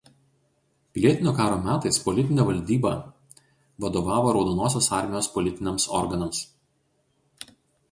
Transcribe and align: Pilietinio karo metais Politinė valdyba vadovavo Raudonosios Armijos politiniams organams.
Pilietinio 0.97 1.33
karo 1.39 1.59
metais 1.67 1.99
Politinė 2.05 2.45
valdyba 2.47 2.95
vadovavo 3.87 4.33
Raudonosios 4.39 4.91
Armijos 4.99 5.31
politiniams 5.39 5.89
organams. 6.01 6.45